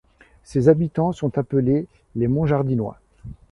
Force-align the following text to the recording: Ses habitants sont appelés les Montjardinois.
Ses 0.43 0.67
habitants 0.67 1.11
sont 1.11 1.37
appelés 1.37 1.85
les 2.15 2.27
Montjardinois. 2.27 2.99